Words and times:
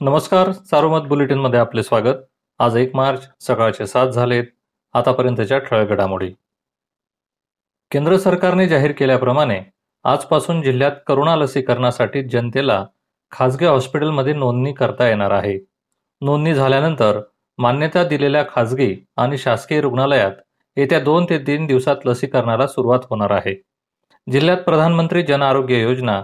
नमस्कार 0.00 0.50
सारोमत 0.52 1.06
बुलेटिनमध्ये 1.08 1.60
आपले 1.60 1.82
स्वागत. 1.82 2.16
आज 2.60 2.76
एक 2.76 2.94
मार्च 2.96 3.28
सकाळचे 3.40 3.86
सात 3.86 4.08
झालेत. 4.08 4.44
आतापर्यंतच्या 4.94 5.58
ठळक 5.58 5.88
घडामोडी 5.88 6.28
केंद्र 7.90 8.16
सरकारने 8.16 8.66
जाहीर 8.68 8.92
केल्याप्रमाणे 8.92 9.60
आजपासून 10.04 10.60
जिल्ह्यात 10.62 10.92
करोना 11.06 11.36
लसीकरणासाठी 11.36 12.22
जनतेला 12.28 12.84
खाजगी 13.32 13.66
हॉस्पिटलमध्ये 13.66 14.32
नोंदणी 14.32 14.72
करता 14.72 15.08
येणार 15.08 15.30
आहे. 15.30 15.58
नोंदणी 16.22 16.54
झाल्यानंतर 16.54 17.20
मान्यता 17.58 18.04
दिलेल्या 18.04 18.44
खाजगी 18.54 18.94
आणि 19.16 19.38
शासकीय 19.38 19.80
रुग्णालयात 19.80 20.32
येत्या 20.76 21.00
दोन 21.00 21.24
ते 21.24 21.38
तीन 21.38 21.66
दिवसात 21.66 22.06
लसीकरणाला 22.06 22.66
सुरुवात 22.66 23.00
होणार 23.10 23.30
आहे. 23.30 23.54
जिल्ह्यात 24.26 24.58
प्रधानमंत्री 24.58 25.22
जन 25.22 25.42
आरोग्य 25.42 25.82
योजना 25.82 26.22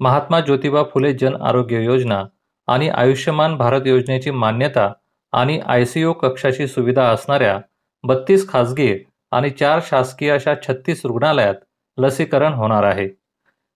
महात्मा 0.00 0.40
ज्योतिबा 0.40 0.82
फुले 0.84 1.12
जन 1.12 1.42
आरोग्य 1.42 1.84
योजना 1.84 2.24
आणि 2.66 2.88
आयुष्यमान 2.88 3.56
भारत 3.56 3.86
योजनेची 3.86 4.30
मान्यता 4.30 4.92
आणि 5.32 5.60
आयसीयू 5.66 6.12
कक्षाची 6.12 6.66
सुविधा 6.66 7.08
असणाऱ्या 7.08 7.60
बत्तीस 8.02 8.48
खासगी 8.48 9.04
आणि 9.30 9.50
चार 9.50 9.80
शासकीय 9.82 10.30
अशा 10.30 10.54
छत्तीस 10.68 11.04
रुग्णालयात 11.04 11.54
लसीकरण 11.98 12.52
होणार 12.52 12.82
आहे. 12.82 13.08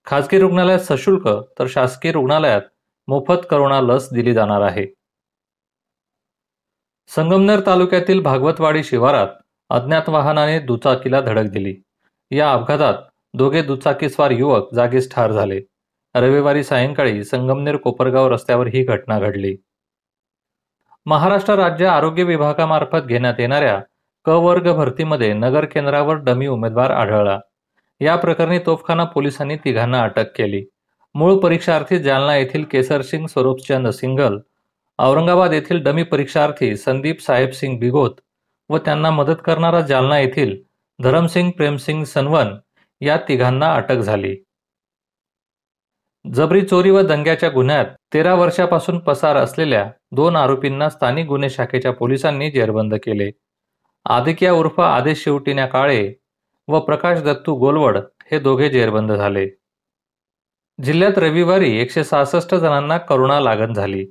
खासगी 0.06 0.38
रुग्णालयात 0.38 0.78
सशुल्क 0.78 1.28
तर 1.58 1.66
शासकीय 1.68 2.12
रुग्णालयात 2.12 2.60
मोफत 3.08 3.46
करोना 3.50 3.80
लस 3.80 4.12
दिली 4.12 4.34
जाणार 4.34 4.60
आहे. 4.60 4.86
संगमनेर 7.08 7.60
तालुक्यातील 7.66 8.20
भागवतवाडी 8.20 8.84
शिवारात 8.84 9.28
अज्ञात 9.70 10.08
वाहनाने 10.08 10.58
दुचाकीला 10.58 11.20
धडक 11.20 11.50
दिली. 11.50 11.76
या 12.30 12.52
अपघातात 12.52 12.94
दोघे 13.34 13.62
दुचाकीस्वार 13.62 14.30
युवक 14.30 14.74
जागीच 14.74 15.14
ठार 15.14 15.32
झाले. 15.32 15.60
रविवारी 16.20 16.64
सायंकाळी 16.64 17.24
संगमनेर 17.24 17.76
कोपरगाव 17.76 18.28
रस्त्यावर 18.28 18.66
ही 18.66 18.84
घटना 18.84 19.18
घडली. 19.18 19.56
महाराष्ट्र 21.06 21.54
राज्य 21.54 21.86
आरोग्य 21.86 22.22
विभागामार्फत 22.22 23.06
घेण्यात 23.06 23.34
येणाऱ्या 23.38 23.80
क 24.24 24.28
वर्ग 24.28 24.72
भरतीमध्ये 24.72 25.32
नगर 25.32 25.64
केंद्रावर 25.64 26.14
डमी 26.14 26.46
उमेदवार 26.46 26.90
आढळला. 26.90 27.38
या 28.00 28.16
प्रकरणी 28.16 28.58
तोफखाना 28.58 29.04
पोलिसांनी 29.04 29.56
तिघांना 29.56 30.00
अटक 30.00 30.36
केली. 30.36 30.64
मूळ 31.14 31.38
परीक्षार्थी 31.38 31.98
जालना 31.98 32.36
येथील 32.36 32.64
केसरसिंग 32.64 33.26
स्वरूपचंद 33.26 33.88
सिंगल 33.88 34.38
औरंगाबाद 34.98 35.52
येथील 35.52 35.82
डमी 35.82 36.02
परीक्षार्थी 36.02 36.76
संदीप 36.76 37.20
साहेबसिंग 37.20 37.78
बिगोत 37.78 38.10
व 38.68 38.78
त्यांना 38.78 39.10
मदत 39.10 39.40
करणारा 39.44 39.80
जालना 39.80 40.18
येथील 40.18 40.56
धरमसिंग 41.02 41.50
प्रेमसिंग 41.50 42.04
सनवन 42.04 42.46
या 43.00 43.16
तिघांना 43.16 43.74
अटक 43.74 43.96
झाली. 43.96 44.36
जबरी 46.34 46.60
चोरी 46.60 46.90
व 46.90 47.00
दंग्याच्या 47.00 47.48
गुन्ह्यात 47.48 47.86
तेरा 48.14 48.34
वर्षापासून 48.34 48.98
पसार 48.98 49.36
असलेल्या 49.36 49.90
दोन 50.12 50.36
आरोपींना 50.36 50.88
स्थानिक 50.88 51.26
गुन्हे 51.26 51.50
शाखेच्या 51.50 51.92
पोलिसांनी 51.92 52.50
जेरबंद 52.50 52.94
केले. 52.94 53.30
आदिक्या 54.04 54.52
उर्फ 54.52 54.80
आदेश 54.80 55.24
शेवटिन्या 55.24 55.66
काळे 55.66 56.12
व 56.68 56.80
प्रकाश 56.80 57.18
दत्तू 57.18 57.54
गोलवड 57.54 57.98
हे 58.30 58.38
दोघे 58.38 58.68
जेरबंद 58.68 59.12
झाले. 59.12 59.48
जिल्ह्यात 60.84 61.18
रविवारी 61.18 61.78
एकशे 61.78 62.04
सहासष्ट 62.04 62.54
जणांना 62.54 62.98
करोना 62.98 63.40
लागण 63.40 63.72
झाली. 63.72 64.06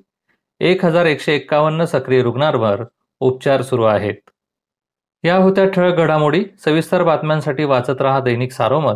एक 0.59 0.85
हजार 0.85 1.05
एकशे 1.05 1.35
एक्कावन्न 1.35 1.85
सक्रिय 1.85 2.21
रुग्णांवर 2.21 2.83
उपचार 3.19 3.61
सुरू 3.61 3.83
आहेत. 3.83 4.29
या 5.23 5.35
होत्या 5.35 5.69
ठळक 5.69 5.95
घडामोडी 5.95 6.45
सविस्तर 6.65 7.03
बातम्यांसाठी 7.03 7.63
वाचत 7.63 8.01
रहा 8.01 8.19
दैनिक 8.19 8.51
सारोमत. 8.51 8.95